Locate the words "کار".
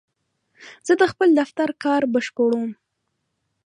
1.83-2.01